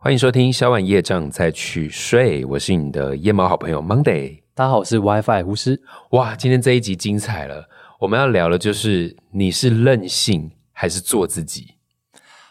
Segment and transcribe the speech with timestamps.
[0.00, 4.42] 欢迎收听小碗夜障再去睡，我是你的夜猫好朋友 Monday。
[4.54, 5.82] 大家好，我是 WiFi 巫师。
[6.10, 11.74] 哇，今天这一集精彩了，我们要聊的就是你是任性还是做自己？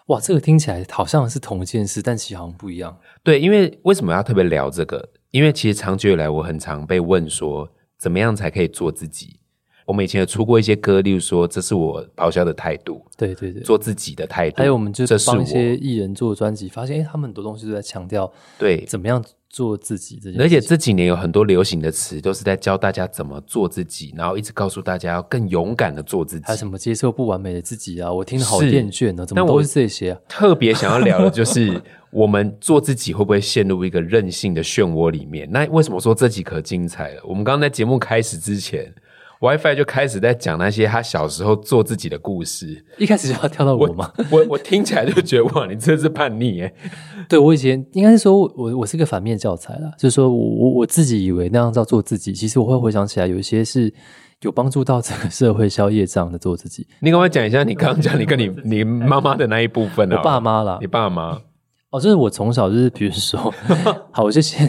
[0.07, 3.00] 哇，这个听起来好像是同一件事，但其实好像不一样。
[3.23, 5.07] 对，因为为什么要特别聊这个？
[5.32, 9.39] 因为其实长久以来，我很常被问说，怎么样才可以做自己？
[9.88, 14.57] 我们以前有出过一些歌，例如说，这是我咆哮的态度，对对对，做自己的态度。
[14.57, 18.29] 还有我们就这是我帮一些艺人做专辑，发现哎，他们很多东西都在强调
[18.59, 20.42] 对，怎么样做自己这件事。
[20.42, 26.57] 而且这几年有很多流行的词，都是在教大家怎么做自己，然后一直告诉大家要更勇敢的做自己还有。
[26.57, 28.11] 什么接受不完美的自己啊？
[28.11, 30.19] 我听得好是厌倦呢，怎么都是这些啊？
[30.28, 31.81] 特别想要聊的就是，
[32.11, 35.50] 我们做自己会不会陷入一个任性的漩涡里面？
[35.50, 37.22] 那为什么说这集可精彩了？
[37.23, 38.94] 我们刚刚在节目开始之前
[39.41, 42.86] ，WiFi 就开始在讲那些他小时候做自己的故事。
[42.97, 44.11] 一开始就要跳到我吗？
[44.31, 46.73] 我我听起来就觉得哇，你真是叛逆耶！
[47.30, 53.94] 对我以前应该是说我我我是个反面教材啦，就是说我我我自己以为那样叫做自己，其实我会回想起来，有一些是
[54.42, 56.88] 有帮助到整个社会消业障的做自己。
[57.00, 61.42] 你跟我讲一下你刚刚讲你跟你你妈妈的那一部分啊，我爸妈啦你，爸妈，
[61.90, 63.40] 哦，就是我从小就是，比如说，
[64.12, 64.68] 好，我就先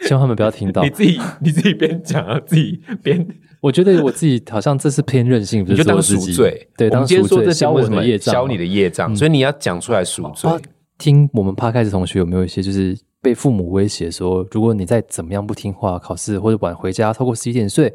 [0.00, 0.90] 希望他们不要听到 你。
[0.90, 3.26] 自己你自己边讲啊，自己边
[3.60, 6.68] 我觉得我自己好像这是偏任性，不是你就当做自罪。
[6.76, 8.40] 对，当我们今天赎罪，说这节消我什么的业障嘛。
[8.40, 10.50] 消你的业障，所以你要讲出来赎罪。
[10.50, 10.58] 啊
[10.98, 17.94] 听我们趴开始同学有没有一些就是被父母威胁说，如果你再怎么样不听话，考试或者晚回家超过十一点睡，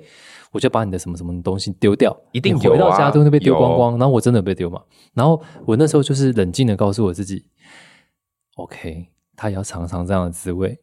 [0.54, 2.16] 我就把你的什么什么东西丢掉。
[2.32, 3.92] 一定你回到家都会被丢光光。
[3.98, 4.80] 然后我真的被丢嘛？
[5.14, 7.44] 然后我那时候就是冷静的告诉我自己
[8.56, 10.78] ，OK，他也要尝尝这样的滋味。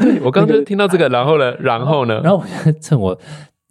[0.00, 3.18] 对 我刚刚就听到这个，然后呢，然后呢，然后我现在趁我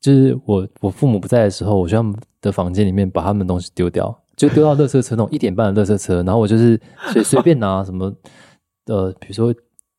[0.02, 6.80] 就是我我父母不在的时候，我去他们的房间里面把他们的东西丢掉，就丢到垃圾车那种一点半的垃圾车，然后我就是
[7.12, 8.14] 随随便拿什么
[8.88, 9.54] 呃，比如说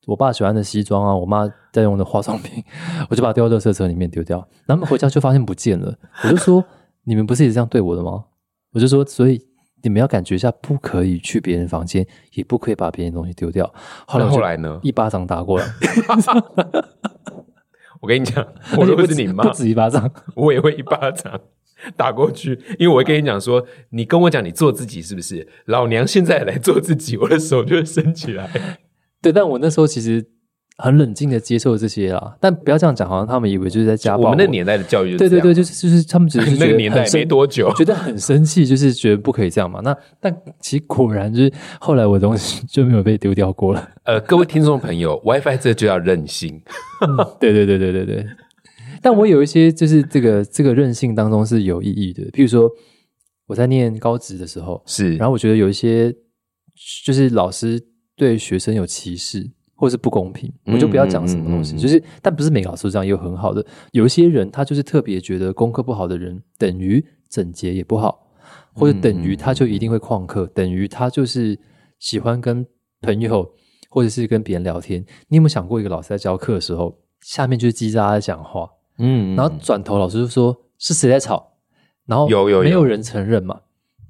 [0.07, 2.63] 我爸喜欢的西装啊，我妈在用的化妆品，
[3.09, 4.39] 我就把它丢到垃圾车里面丢掉。
[4.67, 6.65] 然后他们回家就发现不见了，我就说
[7.05, 8.25] 你们不是也这样对我的吗？
[8.73, 9.47] 我就说所以。
[9.83, 13.73] 你们要感觉一下，不可以去别人房间，也不可以把别人东西丢掉。
[14.07, 14.81] 后来后来呢？
[14.83, 15.67] 一巴掌打过来，
[18.01, 18.47] 我跟你讲，
[18.77, 21.41] 我如果是你妈不，止一巴掌，我也会一巴掌
[21.97, 25.47] 打过去，因为我会跟你讲说，你跟我讲你做自己是不是？
[25.67, 28.51] 老娘现在来做自己，我的手就会伸起来。
[29.23, 30.25] 对，但我那时候其实
[30.81, 39.81] 很冷静的接受这些啦，但不要这样讲，好像他们以为就是在家暴我们那年代的教育就是对对对，就是就是他们只是 那个年代没多久觉得很生气，就是觉得不可以这样嘛。
[39.83, 43.91] 那但其实果然就是后来我的东西就没有被丢掉过了。
[44.05, 46.63] 呃，各位听众朋友， WiFi 这就要任性。
[47.41, 48.27] 对对对对对对。
[49.03, 52.71] 但我有一些就是这个这个任性当中是有意义的，譬如说
[53.49, 56.15] 我在念高职的时候，是，然后我觉得有一些
[57.05, 57.81] 就是老师
[58.17, 61.75] 对学生有歧视或是不公平，我就不要讲什么东西。
[61.75, 63.65] 嗯嗯嗯嗯就是，但不是每个老师都这样，也有很好的。
[63.93, 68.27] 有一些人他就是特别觉得功课不好的人等于整洁也不好，
[68.75, 71.57] 或者等于他就一定会旷课，等于他就是
[72.01, 72.67] 喜欢跟
[73.03, 73.49] 朋友
[73.89, 75.01] 或者是跟别人聊天。
[75.29, 78.69] 你有没有想过，一个老师在教课的时候，下面就是叽喳在讲话，
[78.99, 81.53] 嗯然后转头老师就说是谁在吵，
[82.05, 83.61] 然后有有有没有人承认嘛？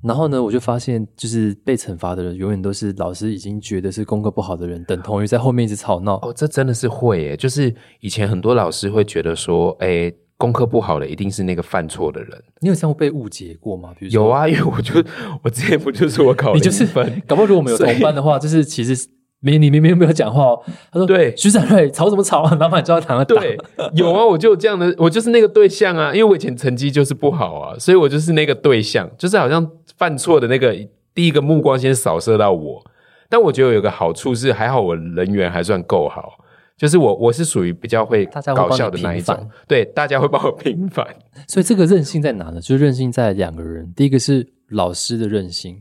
[0.02, 6.14] 然后呢，我就发现，就是被惩罚的人永远都是老师已经觉得是功课不好的人，等同于在后面一直吵闹。
[6.18, 12.30] 哦，这真的是会耶，就是以前很多老师会觉得说，哎，功课不好的一定是那个犯错的人。
[12.60, 13.92] 你有这样被误解过吗？
[13.98, 15.02] 比如说有，啊，因为我就
[15.42, 19.08] 我之前不就是我考你就是分，搞不好如果我们有同班的话，就是其实
[19.40, 22.50] 明你明明没有讲话哦，他说对徐展瑞吵什么吵啊？
[22.58, 23.40] 然后把你叫到堂上打。
[23.40, 23.56] 对，
[23.94, 30.76] 有啊，我就有这样的，我就是那个对象啊，因为我以前成绩就是不好啊，所以我就是那个对象，就是好像犯错的那个
[31.14, 32.84] 第一个目光先扫射到我。
[33.28, 36.38] 但我觉得有个好处是，还好我人缘还算够好，
[36.76, 41.06] 就是我我是属于比较会搞笑的那一种，对，大家会帮我平反。
[41.46, 42.60] 所以这个任性在哪呢？
[42.60, 45.80] 就是韧性在两个人，第一个是老师的任性，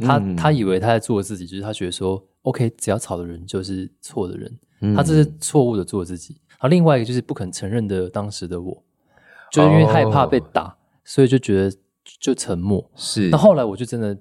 [0.00, 6.40] 他、嗯他以为他在做自己，就是他觉得说，OK，只要吵的人就是错的人，嗯他这是错误的做自己。
[6.50, 8.82] 然后另外一个就是不肯承认的当时的我，
[9.50, 10.74] 就是因为害怕被打，
[11.04, 11.76] 所以就觉得
[12.20, 12.90] 就沉默。
[12.94, 14.16] 是那后来我就真的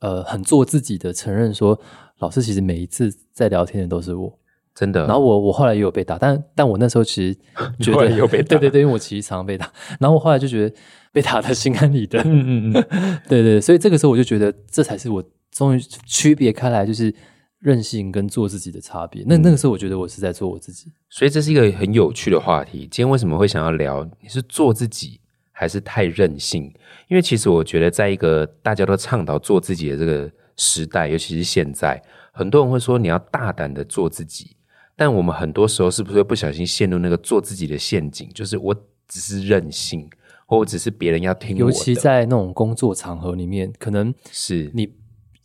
[0.00, 1.80] 呃很做自己的承认说，
[2.18, 4.38] 老师其实每一次在聊天的都是我。
[4.74, 5.00] 真的。
[5.06, 7.36] 然后我我后来也有被打，但但我那时候其实
[7.82, 10.76] 觉得有被 打对对对，因为我其实常常被打，然后我后来就觉得
[11.10, 12.84] 被打的心安理得，嗯嗯嗯，
[13.28, 17.12] 对对，所以这个时候我就觉得这才是我终于区别开来，就是
[17.58, 19.24] 任性跟做自己的差别。
[19.26, 22.80] 那那个时候我觉得我是在做我自己，所以这是一个很有趣的话题。
[22.80, 24.08] 今天为什么会想要聊？
[24.20, 25.20] 你是做自己
[25.50, 26.72] 还是太任性？
[27.08, 32.00] 因为其实我觉得，在一个大家都倡导做自己的这个时代，尤其是现在，
[32.32, 34.56] 很多人会说你要大胆的做自己，
[34.94, 38.28] 但我们很多时候是不是会不小心陷入那个做自己的陷阱？
[38.34, 38.74] 就是我
[39.08, 40.08] 只是任性，
[40.46, 44.92] 或者只是别人要听我的，尤其在那种工作场合里面，可能是你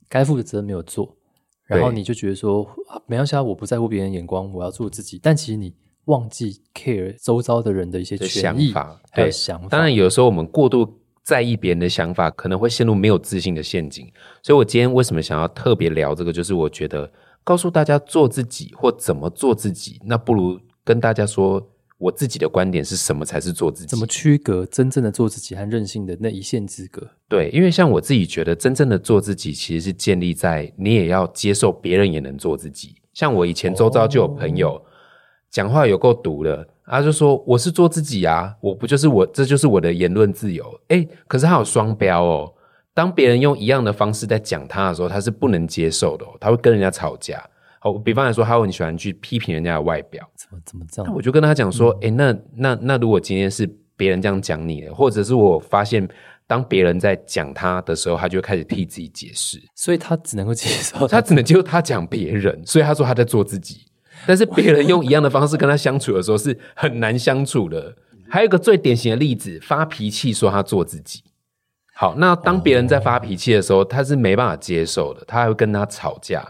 [0.10, 1.16] 该负的责任没有做，
[1.66, 5.20] 然后你就觉得说啊没关系，啊，我不在乎别人眼光，我要做自己。
[5.22, 5.74] 但其实你
[6.06, 9.68] 忘记 care 周遭的人的一些的想法，对还有想法。
[9.70, 14.12] 当然，有时候我们过度在意别人的想法，可能会陷入没有自信的陷阱。
[14.42, 17.10] 所以我今天为什么想要特别聊这个，就是我觉得
[17.44, 21.66] 告诉大家做自己或怎么做自己，那不如跟大家说
[22.04, 23.88] 我自己的观点是什么才是做自己。
[23.88, 27.10] 怎么区隔真正的做自己和任性的那一线之隔？
[27.30, 32.96] 对，因为像我自己觉得，真正的做自己其实是建立在你也要接受别人也能做自己。
[33.14, 34.82] 像我以前周遭就有朋友
[35.50, 40.66] 讲话有够毒的，他就说我是做自己啊，我不就是我，这就是我的言论自由。
[40.90, 42.54] 诶，可是他有双标哦。
[42.94, 47.44] 当别人用一样的方式在讲他的时候，他是不能接受的、哦，他会跟人家吵架。
[47.84, 50.26] 好，比方来说，他会很喜欢去批评人家的外表。
[50.38, 51.12] 怎么怎么这样？
[51.12, 56.08] 那我就跟他讲说，诶，那那那如果今天是别人这样讲你的，或者是我发现
[56.48, 63.86] 当别人在讲他的时候，他就会开始替自己解释，所以他只能够接受他只能接受他讲别人，所以他说他在做自己。
[64.26, 67.94] 但是别人用一样的方式跟他相处的时候是很难相处的。
[68.30, 71.22] 还有一个最典型的例子，发脾气说他做自己。
[71.94, 76.42] 好，那当别人在发脾气的时候，他是没办法接受的，他还会跟他吵架，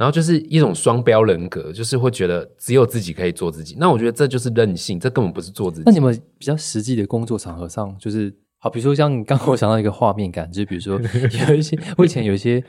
[0.00, 3.76] 然后就是一种双标人格，就是会觉得只有自己可以做自己。
[3.78, 5.82] 那我觉得这就是任性，这根本不是做自己。
[5.84, 10.98] 那你们比较实际的工作场合上，就是好，比如说像你刚刚我想到一个画面感，就是比如说
[11.48, 12.64] 有一些，我以前有一些，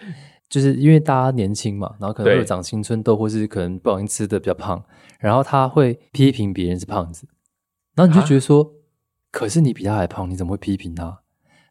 [0.49, 4.83] 就是因为大家年轻嘛，然后可能会有长青春痘，或是可能不小心吃的比较胖，
[5.17, 7.25] 然后他会批评别人是胖子，
[7.95, 8.73] 然后你就觉得说，
[9.31, 11.21] 可是你比他还胖，你怎么会批评他？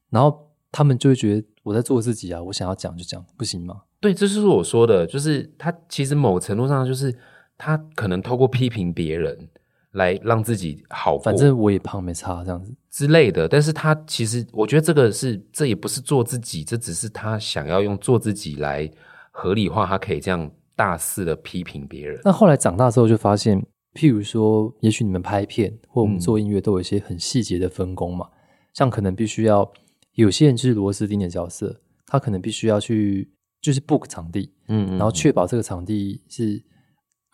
[0.08, 3.82] 然后他们就会觉得我在做自己啊，我想要讲就讲，不行吗？
[4.00, 7.16] 对，这就是我说的，就是他其实某程度上就是
[7.56, 9.48] 他可能透过批评别人
[9.92, 12.74] 来让自己好，反正我也胖没差，这样子。
[12.90, 13.48] 之类的。
[13.48, 18.90] 但是他其实我觉得这个是这也不是做自己，这只是他想要用做自己来
[19.30, 22.20] 合理化，他可以这样大肆的批评别人。
[22.24, 23.64] 那后来长大之后就发现，
[23.94, 28.28] 譬如说，也许你们拍片或我们嗯做音乐都有一些很细节的分工嘛，
[28.72, 29.70] 像可能必须要
[30.14, 36.62] 有些人就是螺丝钉的角色，他可能必须要去就是 book 场地，嗯然后确保这个场地是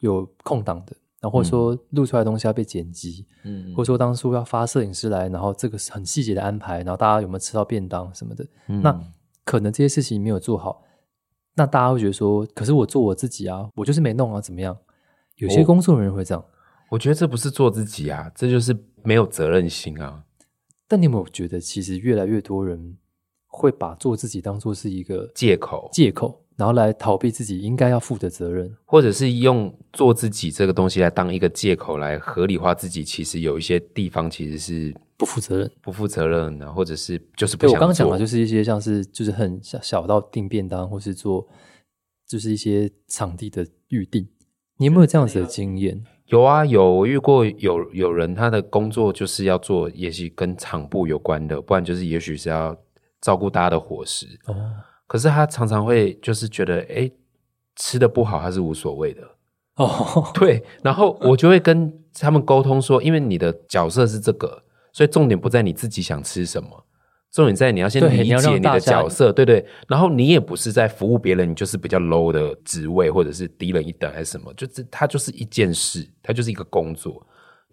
[0.01, 8.83] 有空档的，然后或者说录出来的东西要被剪辑，嗯或者说当初要发摄影师来，然后这个是很细节的安排，然后大家有没有吃到便当什么的，嗯。
[8.83, 9.01] 那
[9.45, 10.83] 可能这些事情没有做好，
[11.55, 14.77] 那大家会觉得说，可是我做我自己啊，我就是没弄啊，怎么样？
[15.37, 16.45] 有些哦工作人员会这样，
[16.91, 20.25] 我觉得这不是做自己啊，这就是没有责任心啊。
[20.89, 22.97] 但你有没有觉得，其实越来越多人
[23.47, 28.73] 会把做自己当做是一个借口，借口，然后来逃避自己应该要负的责任？
[28.85, 35.71] 或者是用做自己这个东西来当一个借口来合理化自己，其实有一些地方其实是不负责任。
[35.83, 41.47] 不负责任的，或者是就是不对我想做刚刚讲的，就是一些像是就是很小小到订便当，或是做
[42.27, 44.29] 就是一些场地的预定。
[44.79, 46.05] 你有没有这样子的经验？
[46.27, 52.77] 有啊，有我遇过有有人他的工作就是要做，也许跟场部有关的，不然就是也许是要
[53.21, 54.27] 照顾大家的伙食。
[54.47, 54.55] 哦，
[55.07, 57.09] 可是他常常会就是觉得，哎，
[57.77, 59.23] 吃的不好他是无所谓的，
[59.77, 60.65] 哦，对。
[60.83, 66.86] 然后我就会跟他们沟通说，因为你的角色是这个，所以重点不在你自己想吃什么，
[67.37, 69.63] 重点在你要先理解你的角色，对对。
[69.87, 77.27] 然后你也不是在服务别人，你就是比较 low 的职位，或者是低人一等还是什么，就是它就是一件事，它就是一个工作。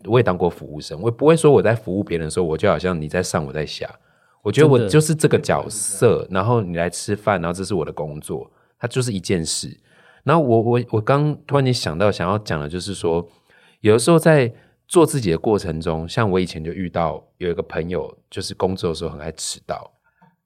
[0.04, 3.90] 我也当过服务生，我也不会说我在服务别人的时候，我就好像你在上我在下。
[4.42, 9.80] 我觉得我就是这个角色，然后你来吃饭，然后这是我的工作，它就是一件事。
[10.26, 13.26] 然后我我我刚突然间想到想要讲的就是说，
[13.80, 14.54] 有的时候在
[14.88, 19.92] 做自己的过程中，像我以前就遇到有一个朋友，就是工作的时候很爱迟到，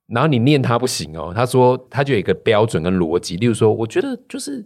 [0.07, 4.65] 然后你念他不行哦，他说他就有一个标准跟逻辑，例如说，我觉得就是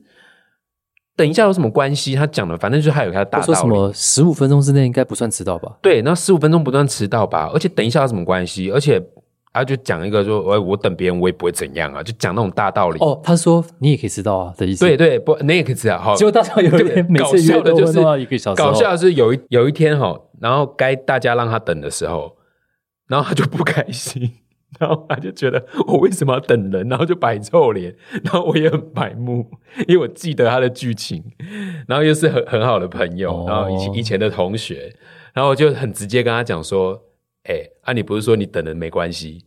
[1.15, 2.15] 等一下有什么关系？
[2.15, 3.65] 他讲的反正就是他有他的大他说什。
[3.67, 5.77] 么十五分钟之内应该不算迟到吧？
[5.81, 8.71] 对，那十五分钟不算迟到吧，而且等一下有什么关系？
[8.71, 9.01] 而且
[9.51, 12.98] 啊，就讲一个说，哎，我等别人我也不会怎样啊，就讲那种大道理。
[13.00, 14.86] 哦，他说你也可以知道啊的意思。
[14.86, 16.00] 对，对，不，你也可以知道。
[16.00, 18.62] 好，结果大家有对人每搞次约都笑的就是会弄到一个小时。
[18.62, 22.38] 搞笑的是有一有一天哈，然后该大家让他等的时候，
[23.08, 24.31] 然后他就不开心，
[24.79, 27.93] 然后他就觉得我为什么要等人，然后就摆臭脸，
[28.24, 29.46] 然后我也很白目，
[29.86, 31.22] 因为我记得他的剧情，
[31.89, 34.96] 然后又是很很好的朋友，哦然后以前以前的同学，
[35.34, 36.98] 然后我就很直接跟他讲说，
[37.43, 39.43] 哎、啊你不是说你等人没关系？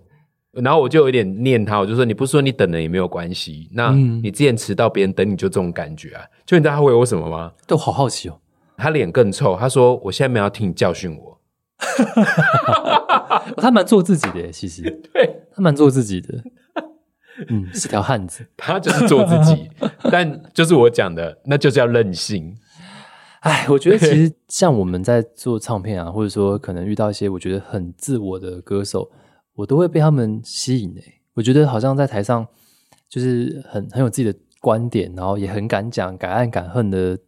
[0.52, 6.24] 然后我就有点念他，我就说你不是说你等人也没有关系，那嗯你之前迟到，别人等你就这种感觉啊？
[6.46, 7.52] 就你知道他回我什么吗？
[7.66, 8.38] 都好好奇哦。
[8.76, 11.40] 他脸更臭，他说我现在没有要听你教训我。
[13.56, 14.82] 他蛮做自己的，其实
[15.12, 16.42] 对他蛮做自己的。
[17.48, 18.46] 嗯，是条汉子。
[18.56, 19.68] 他就是做自己，
[20.10, 22.56] 但就是我讲的，那就是要任性。
[23.44, 29.10] 哎，我觉得其实 像我们在做唱片啊，或者说可能遇到一些我觉得很自我的歌手，
[29.54, 31.20] 我都会被他们吸引诶。
[31.34, 32.46] 我觉得好像在台上
[33.08, 37.18] 就是很很有自己的观点，然后也很敢讲敢爱敢恨的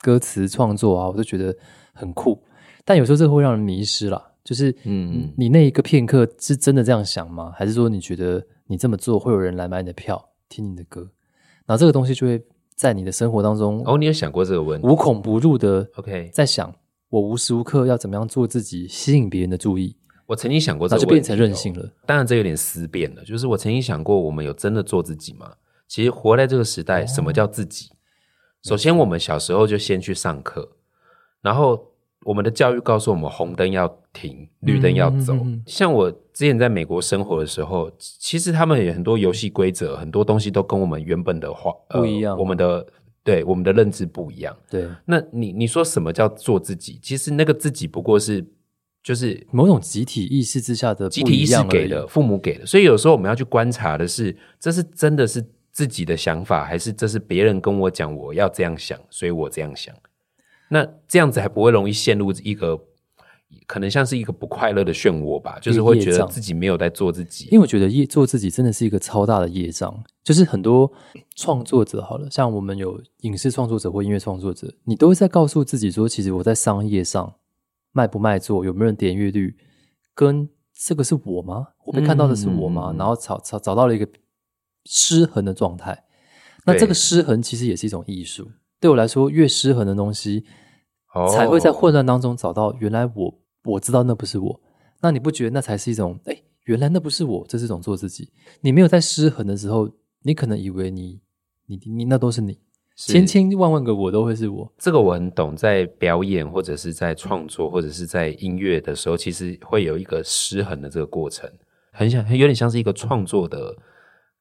[0.00, 1.54] 歌词创作啊，我都觉得
[1.92, 2.42] 很酷。
[2.84, 7.52] 但有时候这个会让人迷失啦，就是嗯嗯，你那一个片刻是真的这样想吗？
[7.54, 11.10] 还是说你觉得你这么做会有人来买你的票听你的歌？
[11.66, 12.42] 然后这个东西就会
[12.76, 16.72] 在你的生活当中哦，你有想过这个问题无孔不入的？OK，在想，
[17.08, 21.74] 我无时无刻要怎么样做自己，吸引别人的注意，我曾经想过这那就个问题、哦变成任性。
[21.74, 21.90] 了。
[22.04, 23.24] 当然，这有点思辨了。
[23.24, 25.54] 就是我曾经想过，我们有真的做自己吗？
[25.88, 27.88] 其实活在这个时代，哦什么叫自己？
[28.62, 30.76] 首先，我们小时候就先去上课，
[31.40, 31.92] 然后
[32.26, 35.32] 我们的教育告诉我们，红灯要停，绿灯要走。
[35.34, 42.84] 嗯嗯嗯嗯像我之前在美国生活的时候，其实他们有很多游戏规则，很多东西都跟我们原本的话、呃、不一样我们的
[43.22, 44.56] 对我们的认知不一样。
[44.68, 46.98] 对，那你你说什么叫做自己？
[47.00, 48.44] 其实那个自己不过是
[49.04, 59.94] 就是某种集体意识之下的不集体意识给的，父母给的，所以有时候我们要去观察的是，这是真的是自己的想法，还是这是别人跟我讲我要这样想，所以我这样想。
[60.68, 62.80] 那这样子还不会容易陷入一个
[63.66, 67.44] 可能像是一个不快乐的漩涡吧，就是会觉得自己没有在做自己。
[67.46, 70.92] 因为我觉得业做自己真的是一个超大的业障，就是很多
[71.36, 77.34] 创作者好了，像我们有影视创作者或音乐创作者，你都会在告诉自己说，其实我在商业上
[77.92, 79.56] 卖不卖座，有没有人点阅率，
[80.14, 81.68] 跟这个是我吗？
[81.84, 82.90] 我被看到的是我吗？
[82.92, 84.08] 嗯然后找找找到了一个
[84.84, 86.04] 失衡的状态，
[86.64, 88.50] 那这个失衡其实也是一种艺术。
[88.80, 90.44] 对我来说，越失衡的东西，
[91.14, 94.60] 哦才会在混乱当中找到原来我我知道那不是我。
[95.00, 98.30] 那你不觉得那才是一种哎，原来那不是我，这是一种做自己。
[98.60, 99.88] 你没有在失衡的时候，
[100.22, 101.20] 你可能以为你
[101.66, 102.58] 你你那都是你，
[102.96, 104.72] 千千万万个我都会是我。
[104.78, 111.48] 这个我很懂，在表演或者是在创作或者是在音乐的时候，其实会有一个失衡的这个过程，
[111.92, 113.76] 很像有点像是一个创作的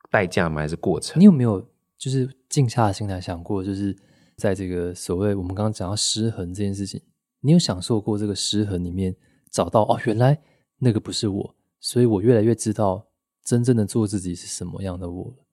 [0.09, 0.61] 代价吗？
[0.61, 1.25] 还是过程你？
[1.25, 1.61] 有没有
[1.97, 3.95] 就是静下心来想过，就是
[4.37, 7.01] 在这个所谓我们刚刚讲到失衡这件事情，
[7.41, 9.15] 你有享受过这个失衡里面
[9.51, 10.39] 找到哦，原来
[10.79, 13.07] 那个不是我，所以我越来越知道
[13.43, 15.45] 真正的做自己是什么样的我了。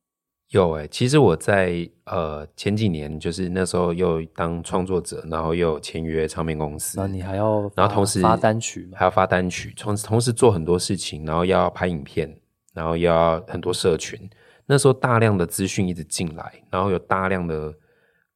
[0.49, 8.91] 有诶、其实我在呃前几年，就是那时候又当创作者，然后又签约唱片公司，然后你还要，然后同时发单曲？
[8.93, 12.39] 还要发单曲，同同时做很多事情，然后要拍影片，
[12.75, 14.29] 然后要很多社群。
[14.67, 17.75] 那时候大量的资讯一直进来，然后有大量的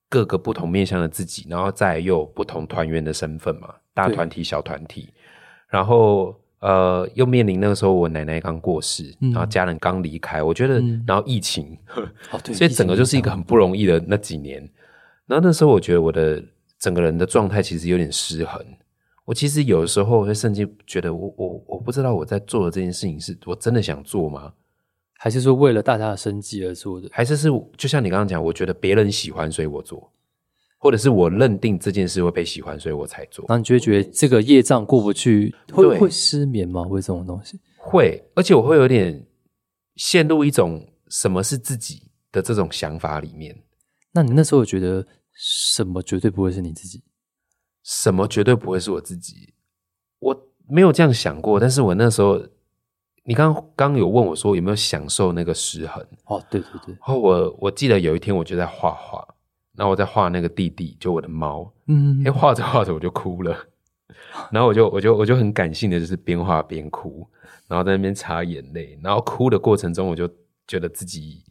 [0.08, 5.08] 各个不同面向的自己，然后再又有不同团员的身份嘛，大对团体、小团体，
[5.68, 11.76] 然后呃，又面临那个时候我奶奶刚过世，嗯然后家人刚离开，我觉得，嗯然后疫情，
[12.30, 14.60] 哦，对，所以整个就是一个很不容易的那几年。
[15.26, 16.42] 然后那时候我觉得我的
[16.78, 18.64] 整个人的状态其实有点失衡。
[19.24, 24.52] 我其实有的时候会甚至觉得我我我不知道我在做的这件事情是我真的想做吗？
[25.18, 27.08] 还是说为了大家的生计而做的？
[27.12, 30.12] 还是是就像你刚刚讲，我觉得别人喜欢所以我做，
[30.78, 33.44] 或者是我认定这件事会被喜欢所以我才做。
[33.48, 36.84] 然后你就会觉得这个业障过不去，会对会失眠吗？
[36.84, 37.58] 会这种东西？
[37.78, 39.26] 会，而且我会有点
[39.96, 43.56] 陷入一种什么是自己的这种想法里面。
[44.12, 47.02] 那你那时候觉得什么绝对不会是你自己？
[47.82, 49.54] 什么绝对不会是我自己？
[50.18, 52.42] 我没有这样想过，但是我那时候，
[53.26, 56.04] 你刚刚有问我说有没有享受那个失衡？
[56.26, 59.26] 哦，对对对，然后我我记得有一天我就在画画，
[59.76, 62.22] 然后我在画那个弟弟，就我的猫，嗯。
[62.24, 63.56] 哎，画着画着我就哭了，
[64.52, 67.26] 然后我就我就我就很感性的，就是边画边哭，
[67.66, 70.30] 然后在那边擦眼泪，然后哭的过程中，我就
[70.68, 71.42] 觉得自己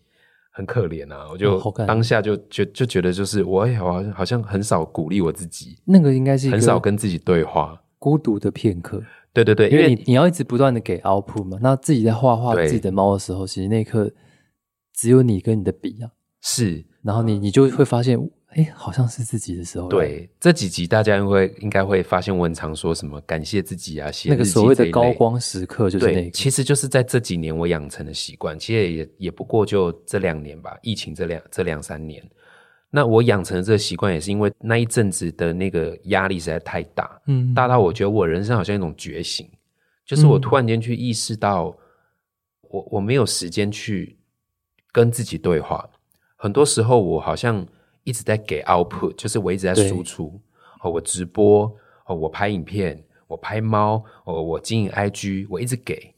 [0.51, 7.82] 很可怜啊，我就当下就就就觉得就是我哎，好像好像很少鼓励我自己，那个应该是很少跟自己对话。
[7.98, 9.01] 孤独的片刻，
[9.44, 11.60] 对对对，因为你你要一直不断的给 output 嘛。
[11.62, 14.10] 那自己在画画自己的猫的时候，其实那一刻
[14.94, 16.10] 只有你跟你的笔啊，
[16.42, 19.89] 是然后你你就会发现，哎，好像是自己的时候了。
[19.89, 26.32] 对这几集大家会应该会发现，我很常说什么感谢自己啊，写那个所谓的高光时刻就是那对，个。
[26.32, 32.24] 其实就是在这几年我养成的习惯，其实也也不过就这两年吧，疫情这两这两三年。
[32.96, 39.46] 那我养成这个习惯，也是因为那一阵子的那个压力实在太大，嗯大到我觉得我人生好像一种觉醒，
[40.06, 41.75] 就是我嗯突然间去意识到，
[42.62, 44.18] 我我没有时间去
[44.94, 45.90] 跟自己对话。
[46.38, 47.68] 很多时候，我好像
[48.06, 50.40] 一直在给 output，就是我一直在输出。
[50.80, 51.70] 哦，我直播，
[52.06, 56.15] 哦，我拍影片，我拍猫，哦，我经营 IG，我一直给，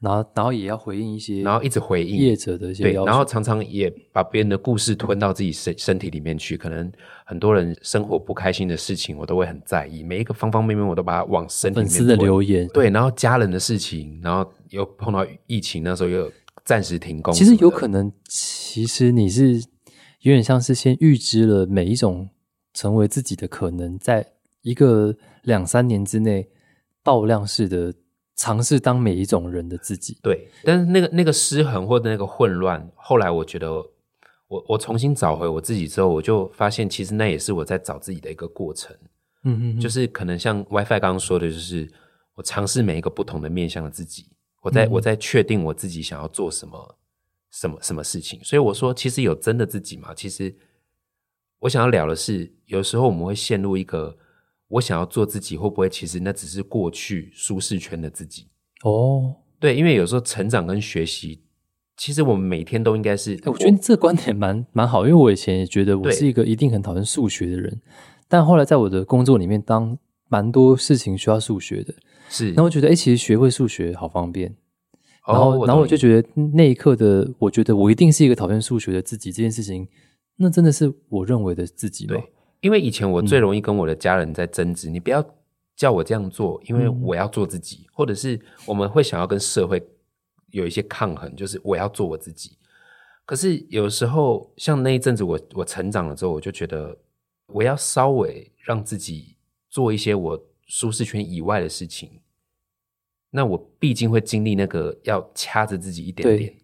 [0.00, 6.56] 然后然后也要回应一些然后一直回应业者的一些对，要求，然后常常也把别人的故事吞到自己身身体里面去。
[6.56, 6.90] 可能
[7.26, 16.32] 很多人生活不开心的事情，我都会很在意，每一个方方面面我都把它往身体里面粉丝的留言，对，然后家人的事情，然后又碰到疫情，那时候又
[16.64, 17.34] 暂时停工。
[17.34, 19.56] 其实有可能，其实你是
[20.22, 22.28] 有点像是先预知了每一种
[22.72, 24.26] 成为自己的可能，在
[24.62, 26.48] 一个两三年之内
[27.02, 27.92] 爆量式的
[28.40, 30.16] 尝试当每一种人的自己。
[30.22, 33.70] 对，但是那个那个失衡或者那个混乱，后来我觉得
[34.48, 38.96] 我我重新找回我自己之后，我就发现其实那也是我在找自己的一个过程。
[39.44, 41.86] 嗯嗯，就是可能像 WiFi 刚刚说的，就是
[42.34, 44.24] 我尝试每一个不同的面向的自己，
[44.62, 46.98] 我在、我在确定我自己想要做什么
[47.50, 48.42] 什么什么事情。
[48.42, 50.14] 所以我说，其实有真的自己嘛？
[50.14, 50.56] 其实
[51.58, 54.16] 我想要聊的是，有时候我们会陷入一个
[54.70, 58.46] 我想要做自己，会不会其实那只是过去舒适圈的自己？
[58.82, 61.42] 哦，对，因为有时候成长跟学习，
[61.96, 63.34] 其实我们每天都应该是。
[63.34, 67.80] 哎我觉得这个观点蛮蛮好，因为我以前也觉得我是一个一定很讨厌数学的人，
[68.26, 69.98] 但后来在我的工作里面，当
[70.28, 71.92] 蛮多事情需要数学的，
[72.28, 74.54] 是，那我觉得，哎、其实学会数学好方便。
[75.26, 79.30] 然后，哦然后我就觉得那一刻的，我觉得我一定是一个讨厌数学的自己。
[79.30, 79.86] 这件事情，
[80.36, 82.14] 那真的是我认为的自己吗？
[82.14, 85.24] 对，因为以前我最嗯容易跟我的家人在争执，你不要
[85.76, 89.82] 叫我这样做，因为嗯我要做自己，或者是我们会想要跟社会
[90.50, 92.56] 有一些抗衡，就是我要做我自己。
[93.24, 96.96] 可是有时候，像那一阵子我我成长了之后，我就觉得
[97.46, 99.36] 我要稍微让自己
[99.68, 102.10] 做一些我舒适圈以外的事情。
[103.30, 106.54] 那我毕竟会经历那个要掐着自己一点点，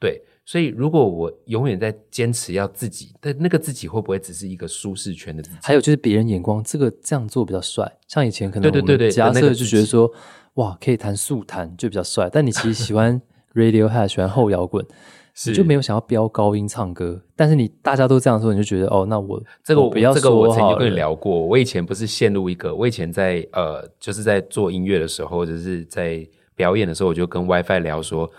[0.00, 5.56] 对，所以如果我永远在坚持要自己，但那个自己会不会只是一个舒适圈的自己？
[5.62, 7.98] 还有就是别人眼光，这个这样做比较帅。
[8.08, 10.10] 像以前可能对对对假设就觉得说，
[10.54, 13.20] 哇，可以弹速弹就比较帅，但你其实喜欢
[13.54, 14.84] Radiohead，喜欢后摇滚，
[15.46, 17.22] 你就没有想要飙高音唱歌。
[17.36, 28.30] 但是你大家都这样说，你就觉得哦，那我这个我不要这个我曾经跟你聊过，我以前不是陷入一个，我以前在呃，就是在做音乐的时候，或者是在表演的时候，我就跟 WiFi 聊说，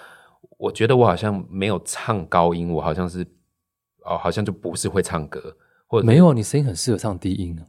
[0.61, 3.25] 我觉得我好像没有唱高音，我好像是
[4.05, 5.39] 哦，好像就不是会唱歌，
[5.87, 7.65] 或者是没有，你声音很适合唱低音啊。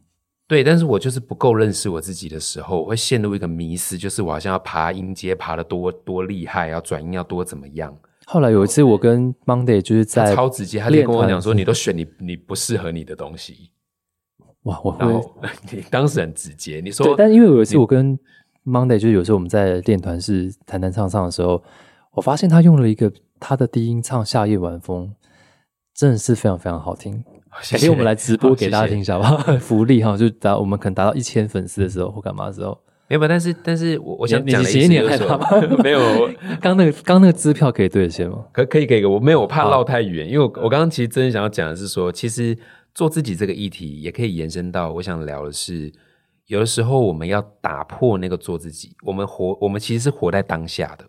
[0.46, 7.96] 对，但是我就是不够认识我自己的时候，我会陷入一个迷失，就是我好像要爬音阶，爬得多多厉害，要转音要多怎么样。
[8.26, 13.70] 后来有一次，我跟 Monday 就是在超直接，他就跟我讲说：“你都选你你不适合你的东西。
[14.64, 15.24] 哇，我”会
[15.72, 18.18] 你当时很直接，你说对，但因为有一次我跟
[18.64, 21.62] Monday 就是有时候我们在练团是弹弹唱唱的时候，
[22.14, 25.08] 我发现他用了一个他的低音唱《夏夜晚风》，
[25.94, 27.24] 真的是非常非常好听。
[27.62, 33.26] 谢谢改天我们来直播给大家听一下吧， 福利哈，就达我们可能达到一千粉丝的时候或干嘛的时候，没有吧？
[33.28, 38.44] 但是但是我我想你讲的你你也意思就是害怕说， 没有， 刚那个刚那个支票可以对得起吗？
[38.52, 42.56] 可可以可以，我没有，我怕好绕太远，因为我我刚刚其实真的想要讲的是说，其实
[42.94, 45.92] 做自己这个议题也可以延伸到我想聊的是，
[46.46, 51.04] 有的时候我们要打破那个做自己，我们活我们其实是活在当下的，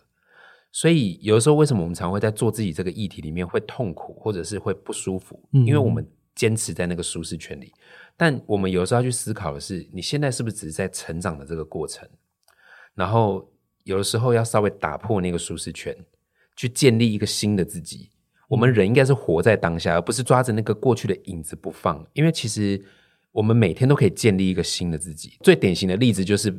[0.73, 6.05] 所以有的时候为什么我们常会在做自己这个议题里面会痛苦，或者是会不舒服，嗯因为我们
[6.35, 7.71] 坚持在那个舒适圈里，
[8.17, 12.09] 但我们有时候要去思考的是，你现在是不是只是在成长的这个过程？
[12.95, 13.47] 然后
[13.83, 15.95] 有的时候要稍微打破那个舒适圈，
[16.55, 18.09] 去建立一个新的自己。
[18.47, 22.03] 我们人应该是活在当下，而不是抓着那个过去的影子不放。
[22.13, 22.83] 因为其实
[23.31, 25.37] 我们每天都可以建立一个新的自己。
[25.41, 26.51] 最典型的例子就是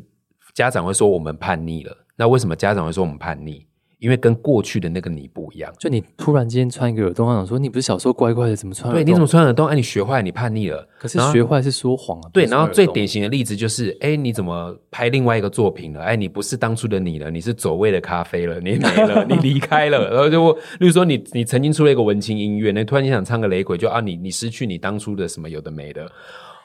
[0.54, 3.66] 家长会说我们叛逆了，那为什么家长会说我们叛逆？
[4.04, 5.72] 因为跟过去的那个你不一样。
[5.78, 9.66] 就你突然间穿一个耳洞，他想说你不是小时候乖乖的，怎么穿耳对，你怎么穿耳洞？
[9.66, 10.86] 哎，你学坏，你叛逆了。
[10.98, 12.28] 可是学坏是说谎啊。
[12.34, 16.02] 对，然后最典型的例子就是，哎，你怎么拍另外一个作品了？
[16.02, 20.10] 哎，你不是当初的你了，你是走味的咖啡了，你没了， 你离开了。
[20.10, 26.06] 然后就，例如说你你曾经出了一个文青音乐，那突然间想唱个雷鬼，就啊，你你失去你当初的什么有的没的。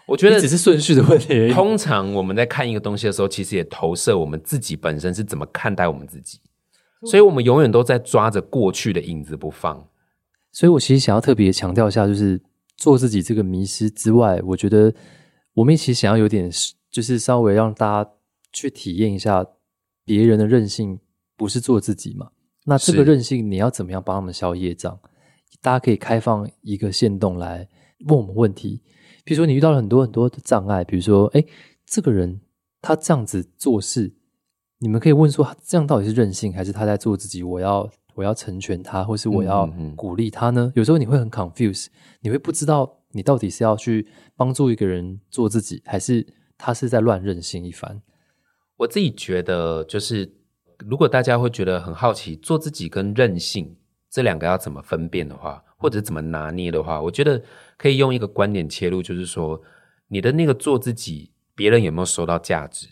[0.06, 1.50] 我觉得只是顺序的问题。
[1.50, 6.40] 通常我们在看一个东西的时候，其实也投射我们自己本身是怎么看待我们自己，
[7.06, 9.88] 所以我们永远都在抓着过去的影子不放。
[10.52, 12.42] 所以我其实想要特别强调一下，就是
[12.76, 14.94] 做自己这个迷失之外，我觉得
[15.54, 16.50] 我们一起想要有点，
[16.90, 18.12] 就是稍微让大家
[18.52, 19.46] 去体验一下
[20.04, 21.00] 别人的任性，
[21.38, 22.32] 不是做自己嘛？
[22.66, 25.00] 那这个任性，你要怎么样帮他们消业障？
[25.62, 27.68] 大家可以开放一个线动来
[28.08, 28.82] 问我们问题，
[29.24, 31.44] 比如说你遇到了很多很多的障碍，比如说，哎，
[31.86, 32.42] 这个人
[32.82, 34.14] 他这样子做事，
[34.80, 37.44] 你们可以问说，他这样到底是任性，还是他在做自己？
[37.44, 39.66] 我要我我要成全他，或是我要
[39.96, 40.72] 鼓励他呢？
[40.76, 41.88] 有时候你会很 confuse，
[42.20, 48.02] 你会不知道你到底是要去帮助一个人做自己，还是他是在乱任性一番。
[48.76, 50.34] 我自己觉得，就是
[50.80, 53.78] 如果大家会觉得很好奇，做自己跟任性
[54.10, 57.42] 这两个要怎么分辨的话，或者怎么拿捏的话，我觉得
[57.78, 59.62] 可以用一个观点切入，就是说
[60.10, 62.88] 你的那个做自己，别人有没有收到价值？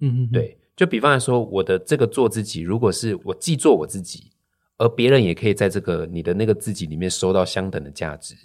[0.00, 4.30] 嗯嗯，对，就比方来说，我的这个做自己，如果是我既做我自己，
[4.76, 8.36] 而别人也可以在这个你的那个自己里面收到相等的价值，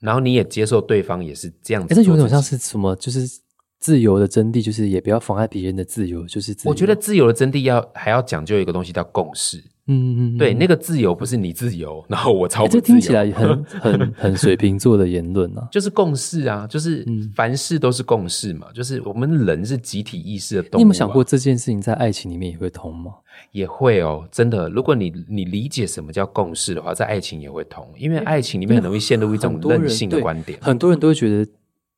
[0.00, 2.96] 然后你也接受对方也是这样子哎，做自己，这有点像是什么？
[2.96, 3.40] 就是
[3.78, 9.62] 自由的真谛，就是也不要妨碍别人的自由，就是我觉得，自由的真谛要还要讲究一个东西叫共识。
[9.88, 12.80] 嗯嗯嗯，对，嗯那个自由不是你自由，然后我超哎不自由。
[12.80, 15.68] 这听起来很 很很水瓶座的言论啊。
[15.70, 20.78] 就是共识啊，就是嗯凡事都是共识嘛，就是我们人是集体意识的动物、啊。
[20.78, 23.12] 你有没有想过这件事情在爱情里面也会通吗？
[23.52, 24.68] 也会哦，真的。
[24.70, 30.58] 如果你你理解什么叫共识的话，在爱情也会通，因为爱情里面很容易陷入一种任性的观点。
[30.62, 31.50] 很多人都会觉得，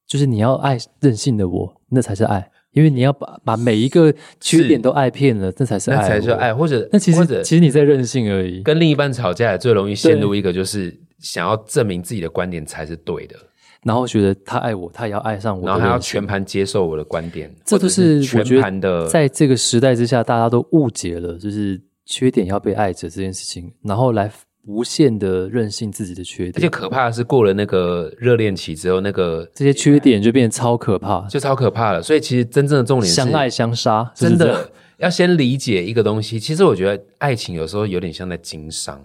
[0.07, 6.55] 就是你要爱任性的我，那才是爱，因为你要把把每一个缺点都爱遍了，这才是那爱，才是爱，。
[6.55, 8.63] 或者那其实或者其实你在任性而已。
[8.63, 13.37] 跟另一半吵架，也最容易陷入一个就是想要证明自己的观点才是对的，
[13.83, 24.31] 然后觉得他爱我，他也要爱上我的然后他要全盘接受我的观点，这都或者是我觉全盘的在这个时代之下，大家都误解了，就是缺点要被爱着这件事情，然后来
[24.69, 32.03] 无限的任性自己的缺点而且，可怕的是，过了那个热恋期之后，那个这些缺点就变得超可怕，就超可怕了。
[32.03, 36.39] 所以其实真正的重点是相爱相杀，真的要先理解一个东西。
[36.39, 39.03] 其实我觉得爱情有时候有点像在经商，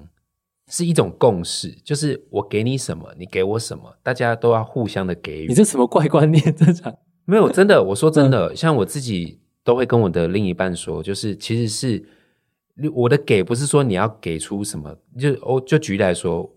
[0.69, 5.53] 是一种共识，就是我给你什么，你给我什么，大家都要互相的给予你。
[5.53, 6.43] 这什么怪观念？
[6.53, 12.03] 真的没有真的，我说真嗯的，像我自己都会跟我的另一半说，就是其实是
[12.93, 16.49] 我的给，不是说你要给出什么，就哦，就举例来说，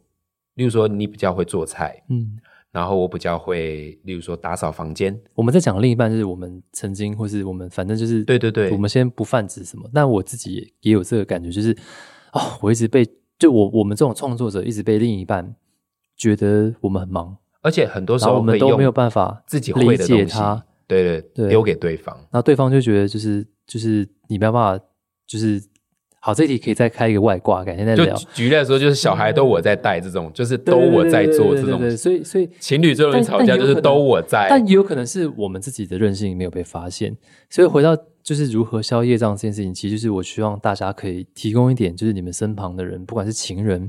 [0.55, 2.39] 例如说你比较会做菜，嗯。
[2.73, 9.89] 然后我比较会，例如说打扫房间，我们在讲另一半，就是我们曾经，或是我们反正就是，对对对我们先不泛指什么。
[9.95, 11.75] 但我自己也也有这个感觉，就是
[12.33, 13.07] 哦，我一直被
[13.39, 15.57] 就我我们这种创作者一直被另一半
[16.19, 22.15] 觉得我们很忙，而且很多时候我们都没有办法自己理解他，，对对对丢给对方。
[22.31, 24.85] 那对方就觉得就是就是你没有办法，
[25.27, 25.63] 就是
[26.27, 28.13] 好，这一题可以再开一个外挂，改天再聊。
[28.17, 34.49] 举举例来说，就是小孩都我在带这种，就是都我在做这种所以所以情侣最容易吵架，就是都我在。
[34.51, 37.17] 但也有可能是我们自己的任性没有被发现，
[37.49, 43.89] 所以回到就是如何消业障这件事情，其实就是我希望大家可以提供一点，就是你们身旁的人，不管是情人，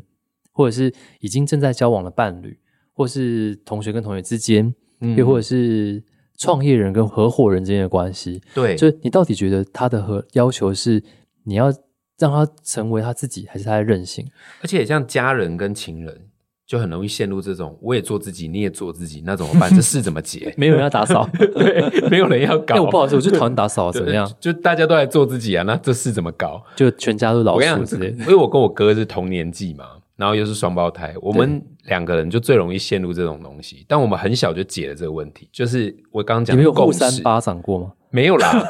[0.53, 2.55] 或者是已经正在交往的伴侣，
[2.93, 4.71] 或是同学跟同学之间，
[5.01, 6.03] 嗯又或者是
[6.37, 11.03] 创业人跟合伙人之间的关系，对，就是你到底觉得他的和要求是
[11.43, 11.73] 你要
[12.17, 14.25] 让他成为他自己，还是他的任性？
[14.61, 16.21] 而且像家人跟情人，
[16.65, 19.69] 就很容易陷入这种我也做自己，你也做自己，那怎么办？
[19.75, 20.53] 这事怎么解？
[20.57, 22.75] 没有人要打扫，对， 没有人要搞。
[22.75, 24.29] 哎，我不好意思，我就讨厌打扫，怎么样？
[24.39, 26.63] 就大家都来做自己啊，那这事怎么搞？
[26.75, 28.23] 就全家都老我跟你讲，这个鼠之类的。
[28.23, 33.85] 因为我跟我哥是同年纪嘛，然后又是双胞胎，我们两个人就最容易陷入这种东西。
[33.87, 37.93] 但我们很小就解了这个问题，就是我刚刚讲你们有互的共识，扇巴掌过吗？
[38.09, 38.65] 没有啦，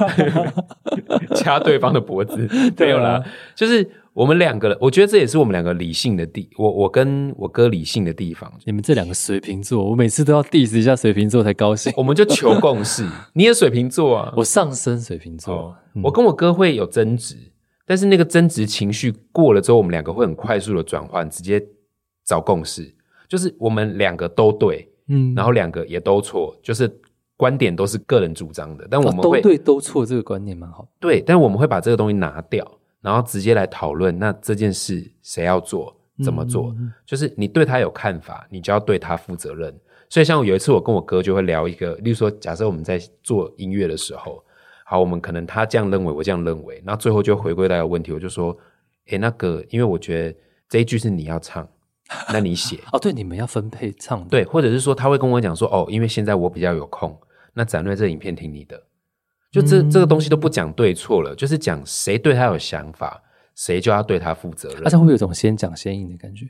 [1.35, 2.47] 掐对方的脖子，
[2.77, 3.23] 没有啦，
[3.55, 11.93] 就是我们两个人，我觉得这也是我们两个理性的地，我我跟我哥理性的地方，你们这两个水瓶座，我每次都要 diss 一下水瓶座才高兴。
[11.97, 13.07] 我们就求共识。
[13.33, 15.53] 你也水瓶座啊，我上升水瓶座。
[15.53, 17.35] 哦，我跟我哥会有争执，
[17.85, 21.63] 但是那个争执情绪过了之后，我们两个会很快速的转换，直接
[22.25, 22.91] 找共识，
[23.29, 26.91] 就是我们两个都对，嗯，然后两个也都错，就是
[27.37, 30.87] 观点都是个人主张的，但我哦都们会、对都错，这个观念蛮好。
[30.99, 32.69] 对，但我们会把这个东西拿掉，
[32.99, 36.73] 然后直接来讨论，那这件事谁要做，怎么做？
[36.77, 39.73] 嗯就是你对他有看法，你就要对他负责任。
[40.09, 44.41] 所以，像有一次我跟我哥就会聊一个，例如说，假设我们在做音乐的时候，
[44.85, 48.57] 好，我们可能他这样认为，我这样认为，那最后就回归到一个问题，我就说，
[49.07, 51.67] 诶，那个，因为我觉得这一句是你要唱，
[52.31, 57.13] 那你写，哦，对，你们要分配唱，对，或者是说他会跟我讲说，哦，因为现在我比较有空，
[57.57, 58.79] 那展瑞这影片听你的，
[59.51, 63.19] 就这、嗯这个东西都不讲对错了，就是讲谁对他有想法，
[63.55, 64.91] 谁就要对他负责任而。
[64.91, 66.47] 且会有种先讲先应的感觉？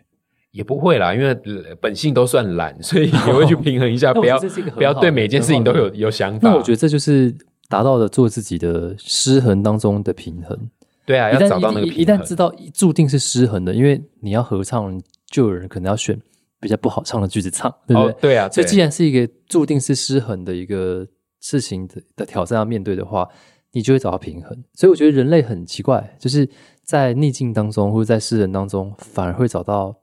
[0.51, 4.37] 也不会啦，因为呃本性都算懒，所以也会去平衡一下， 不要
[4.75, 6.49] 不要对每件事情都有有想法。
[6.49, 7.33] 那我觉得这就是
[7.69, 10.69] 达到了做自己的失衡当中的平衡。
[11.05, 12.15] 对啊，要找到那个一一平衡。
[12.15, 16.19] 一旦知道注定是失衡的，因为你要合唱，就有人可能要选
[16.59, 18.11] 比较不好唱的句子唱，对不对？
[18.11, 21.07] 哦，对啊，对所以既然是一个注定是失衡的一个
[21.39, 23.27] 事情的的挑战要面对的话，
[23.73, 24.63] 你就会找到平衡。
[24.73, 26.49] 所以我觉得人类很奇怪，就是
[26.83, 29.95] 在逆境当中或者在诗人当中，反而会找到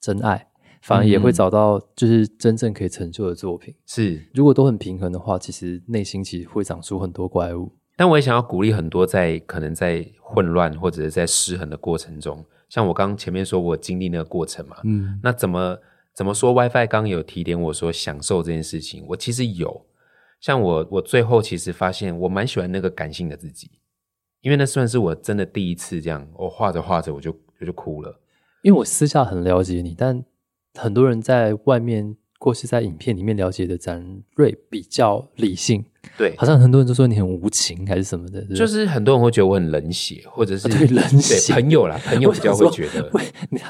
[0.00, 0.46] 真爱，
[0.82, 3.74] 反而也会嗯找到就是真正可以成就的作品。
[3.86, 7.72] 是，如果都很平衡的话，其实内心其实会长出很多怪物。
[7.96, 15.74] 但我也想要鼓励很多在可能在混乱或者是在失衡的过程中，像我刚刚前面说我经历那个过程嘛，嗯，那怎么
[16.16, 19.84] 怎么说？WiFi 刚有提点我说享受这件事情，我其实有。
[20.40, 23.70] 像我，我最后其实发现我蛮喜欢那个感性的自己，
[24.40, 28.18] 因为那算是我真的第一次这样，我画着画着我就我就哭了。
[28.62, 30.24] 因为我私下很了解你，但
[30.72, 35.84] 很多人在外面或是在影片里面了解的展瑞比较理性，
[36.16, 43.10] 对，好像很多人都说你很无情还是什么的，就是很多人会觉得我很冷血，或者是、 啊对冷血对朋友啦， 朋友比较会觉得，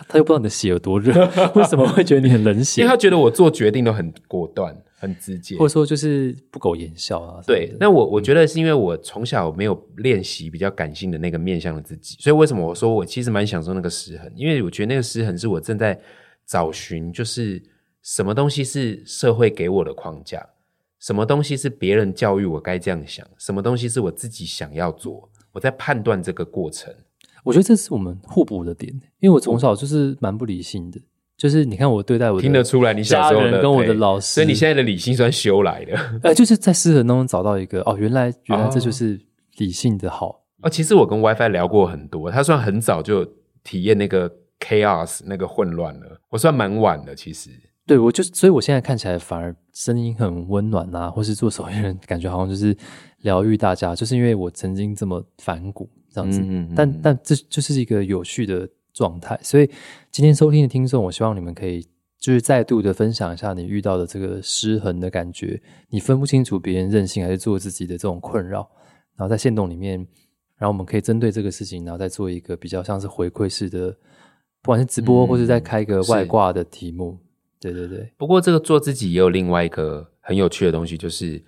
[0.09, 1.13] 他又不知道你的血有多热，
[1.55, 2.83] 为什么会觉得你很冷血？
[2.83, 5.67] 因为他觉得我做决定都很果断、很直接或。
[5.67, 7.41] 者说就是不苟言笑啊。
[7.47, 14.31] 对那我我觉得是因为我从小没有练习比较感性的那个面向的自己，所以为什么我说我其实蛮享受那个失衡？
[14.37, 15.99] 因为我觉得那个失衡是我正在
[16.47, 17.61] 找寻，就是
[18.03, 20.47] 什么东西是社会给我的框架，
[21.01, 26.95] 什么东西是别人教育我该这样想，什么东西是我自己想要做，我在判断这个过程。
[27.45, 31.01] 我觉得这是我们互补的点，因为我从小就是蛮不理性的，
[31.37, 35.97] 就是你看我对待我的听得出来你小时候跟我的老师，所以你现在的理性算修来的。
[36.23, 39.21] 呃，就是在失衡当中找到一个哦，原来原来这哦就是
[39.59, 40.45] 理性的好。
[40.63, 43.25] 哦，其实我跟 WiFi 聊过很多，他算很早就
[43.63, 44.29] 体验那个
[44.59, 47.51] chaos 那个混乱了，我算蛮晚的，其实。
[47.87, 52.77] 对我就是，所以我现在看起来反而声音很温暖啊，或是做手艺人，感觉好像就是
[53.21, 56.41] 疗愈大家，就是因为我曾经这么反骨这样子。
[56.41, 59.71] 嗯嗯嗯但但这就是一个有趣的状态，所以
[60.11, 61.87] 今天收听的听众，我希望你们可以
[62.19, 68.69] 就是再度的分享一下你遇到的这个失衡的感觉，你分不清楚别人任性还是做自己的这种困扰，
[69.15, 69.99] 然后在线动里面，
[70.59, 73.93] 然后我们可以针对这个事情，然后再做一个比较像是回馈式的，
[74.61, 77.17] 不管是直播、嗯或是再开一个外挂的题目。
[77.73, 81.43] 对对对，不过这个做自己也有另外一个很有趣的东西，就是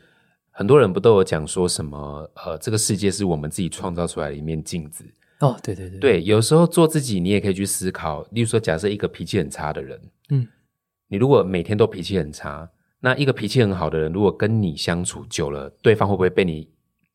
[0.51, 5.05] 很多人不都有讲说什么呃，这个世界是我们自己创造出来的一面镜子。
[5.41, 10.01] 哦，对对对，对，有时候做自己，你也可以去思考，例如说，假设一个脾气很差的人，
[10.31, 10.45] 嗯，
[11.07, 16.69] 你如果每天都脾气很差，那一个脾气很好的人，如果跟你相处久了，对方会不会被你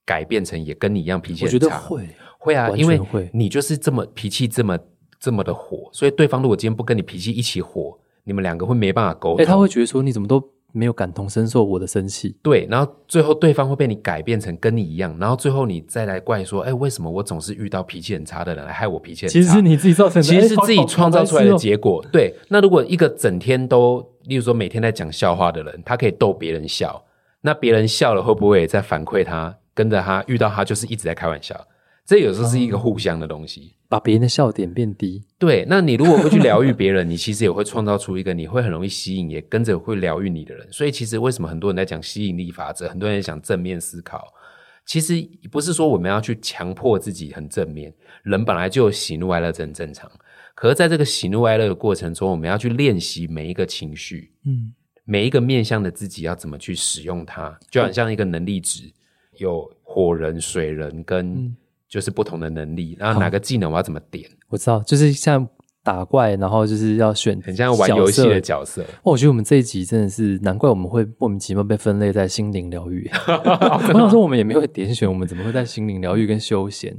[0.06, 1.52] 改变成也跟你一样脾气差？
[1.52, 2.08] 觉得会，
[2.40, 4.80] 会啊，完因为会你就是这么脾气这么
[5.20, 9.46] 这么的火，所以对方如果今天不跟你脾气一起火，你们两个会没办法沟哎，通。
[9.46, 19.34] 他会觉得说你怎么都没有感同身受我的生气，对，然后最后对方会被你改变成跟你一样，然后最后你再来怪说，哎，为什么我总是遇到脾气很差的人来害我脾气很差？
[19.34, 21.56] 其实是你自己造成的，其实是自己创造出来的。
[21.58, 22.04] 结果。
[22.12, 27.04] 对，那如果一个整天都，例如说每天在讲笑话的人，他可以逗别人笑，
[27.42, 31.56] 那别人笑了会不会也在反馈他，跟着他遇到他就是一直在开玩笑？
[32.06, 33.74] 这有时候是一个互相的东西。
[33.88, 35.24] 把别人的笑点变低。
[35.38, 40.68] 对，那你如果会去疗愈别人， 你其实也会创造出一个你会很容易吸引，也跟着会疗愈你的人。
[40.72, 44.34] 所以其实为什么很多人在讲吸引力法则，很多人在讲正面思考，
[44.88, 45.14] 其实
[45.52, 50.12] 不是说我们要去强迫自己很正面，人本来就有喜怒哀乐，这很正常。
[50.56, 54.74] 可是在这个喜怒哀乐的过程中，我们要去练习每一个情绪，嗯，
[55.06, 58.92] 每一个面向的自己要怎么去使用它，就很像一个能力值，
[59.38, 61.56] 有火人、水人跟
[61.94, 65.48] 就是不同的能力，然后哪个技能我要怎么点，我知道，就是像
[65.84, 68.42] 打怪，然后就是要选，很像玩游戏的。
[68.42, 68.82] 角色。
[69.04, 73.08] 哦，我觉得我们这一集真的是难怪我们会莫名其妙被分类在心灵疗愈。
[73.30, 76.98] 我想说我们也没有点选，我们怎么会在心灵疗愈跟休闲？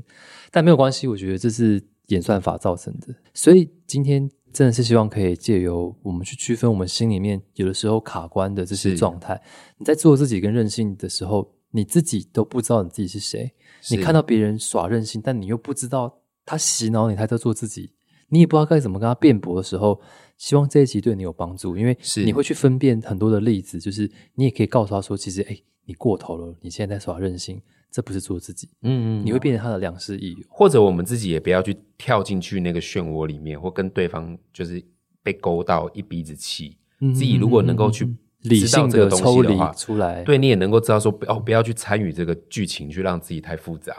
[0.53, 3.09] 但没有关系，我觉得这是演算法造成的。
[3.33, 9.43] 所以今天真的是希望可以借由我们去区分我们心里面有的时候卡关的这些状态。
[9.77, 13.53] 你在做自己跟任性的时候，你自己都不知道你自己是谁。
[13.91, 17.91] 你看到别人耍任性，但你又不知道他洗脑你，他在做自己，
[18.29, 20.01] 你也不知道该怎么跟他辩驳的时候，
[20.39, 27.61] 希望这一集对你有帮助，因为是你会去分辨很多的例子，就是你也可以告诉他说，其实哎，你过头了，你现在在耍任性，
[27.91, 30.47] 这不是做自己，嗯嗯，你会变成他的良师益友。
[30.49, 34.81] 或者我们自己也不要去跳进去那个漩涡里面，或跟对方就是
[35.25, 36.79] 被勾到一鼻子气。
[37.01, 43.95] 自己如果能够去嗯理性的抽离出来，，对你也能够知道说，哦，不要去参与这个剧情，去让自己太复杂。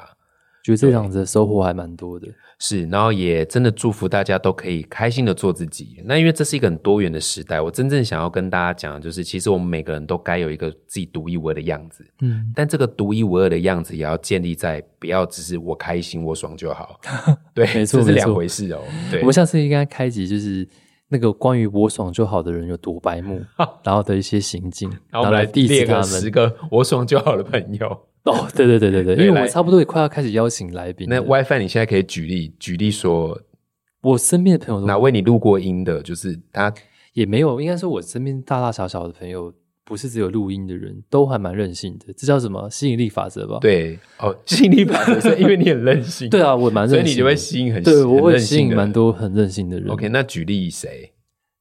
[0.63, 2.27] 觉得这样子的收获还蛮多的。
[2.57, 6.01] 是，然后也真的祝福大家都可以开心的做自己。
[6.05, 12.03] 那因为这是一个很多元的时代，我真正想要跟大家讲的就是，其实我们每个人都该有一个自己独一无二的样子。
[12.21, 16.99] 嗯，但这个独一无二的样子，也要建立在不要只是我开心我爽就好。
[17.53, 18.81] 对，没错这是两回事哦。
[19.11, 20.67] 对我们，下次应该开集就是
[21.09, 23.41] 那个关于我爽就好的人有多白目，
[23.83, 26.01] 然后的一些行径， 然后来 diss 列他们。
[26.01, 27.87] 个十个我爽就好的朋友。
[28.23, 31.21] 哦，对对对对对，对因为我们差不多也快要开始邀请来宾那。
[31.21, 33.39] WiFi 你现在可以举例举例说
[34.01, 36.73] 我身边的朋友哪位你录过音的，就是他
[37.13, 39.53] 也没有，应该说我身边大大小小的朋友，
[39.85, 42.11] 不是只有录音的人，都还蛮任性的。
[42.17, 43.59] 这叫什么吸引力法则吧？
[43.61, 49.89] 对哦， 吸引力法则是因为你很任性， 对啊，我蛮任性，所以你就会吸引很对，我会吸引蛮多很任性的人。
[49.89, 51.11] OK，那举例谁？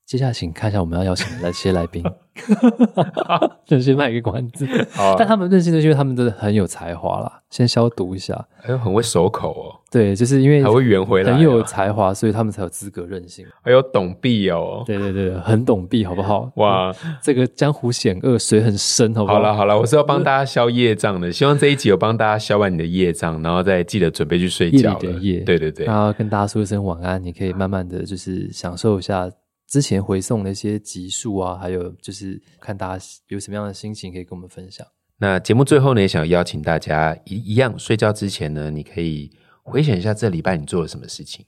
[0.06, 2.04] 接下来请看一下我们要邀请的那些来宾，
[3.64, 4.66] 就先卖一个关子。
[4.92, 8.34] 好但他们任性的是因为他们真的很有才华啦，先消毒一下。
[8.62, 13.46] 哎呦，很会守口哦，对，就是因为还会圆回来哦很有才华，所以他们才有资格任性。
[13.62, 14.82] 还有懂币哦。
[14.84, 16.50] 对对对，很懂币，好不好？
[16.56, 25.00] 哇，这个江湖险恶，水很深，好不好好了好了，我是要帮大家消业障的，希望这一集有帮大家消完你的业障，然后再记得准备去睡夜觉了。
[25.00, 29.30] 里的夜，对对对，然后跟大家说一声晚安，你可以慢慢的就是享受一下
[29.74, 34.86] 之前回送的一些集数啊，还有就是看大家有什么样的心情可以跟我们分享。
[35.16, 41.44] 那节目最后呢，也想邀请大家一一样，睡觉之前呢，你可以回想一下这礼拜你做了什么事情，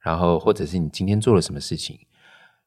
[0.00, 1.96] 然后或者是你今天做了什么事情，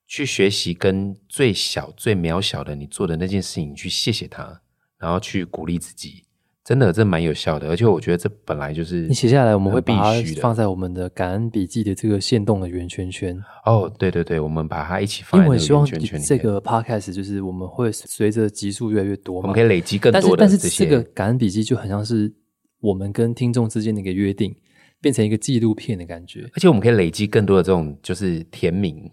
[0.08, 4.62] 去学习跟最小、最渺小的你做的那件事情去谢谢他，
[4.98, 6.24] 然后去鼓励自己。
[6.64, 20.56] 真的，这蛮有效的，而且我觉得这本来就是你写下来，我们会把它必须的放在我们的感恩笔记的这个线动的圆圈圈，哦，对对对，我们把它一起放在那个为我希望圆圈圈里面这个 podcast 就是我们会随着集数越来越多嘛我们可，以累积更多的但是。
[20.56, 22.32] 但是这个感恩笔记就很像是
[22.80, 24.56] 我们跟听众之间的一个约定，
[25.02, 26.42] 变成一个纪录片的感觉。
[26.54, 29.12] 而且我们可以累积更多的这种就是甜蜜、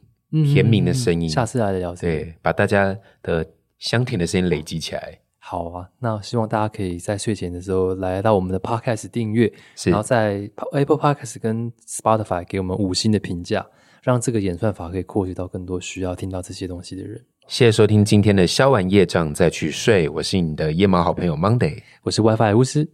[0.53, 2.13] 甜蜜的声音，嗯下次来聊这个。
[2.13, 3.47] 对，把大家的
[3.79, 5.19] 香甜的声音累积起来。
[5.51, 9.51] 好啊，那希望大家可以在睡前的时候来到我们的 Podcast 订阅，
[9.87, 13.67] 然后在 Apple Podcast 跟 Spotify 给我们五星的评价，
[14.03, 17.25] 让这个演算法可以扩及到更多需要听到这些东西的人。
[17.47, 22.87] 谢谢收听今天的消完业障再去睡，我是你的夜猫好朋友 Monday，我是 WiFi 巫师，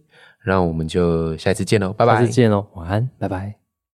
[0.45, 2.31] 那我们就下一次见喽，拜拜下次。
[2.31, 3.64] 见喽，晚安，拜拜。